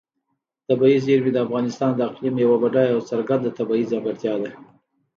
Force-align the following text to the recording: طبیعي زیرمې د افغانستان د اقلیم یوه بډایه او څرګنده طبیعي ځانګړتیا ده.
طبیعي 0.67 0.97
زیرمې 1.05 1.31
د 1.33 1.37
افغانستان 1.45 1.91
د 1.95 1.99
اقلیم 2.09 2.35
یوه 2.43 2.57
بډایه 2.63 2.93
او 2.95 2.99
څرګنده 3.09 3.49
طبیعي 3.57 3.85
ځانګړتیا 3.91 4.33
ده. 4.41 4.49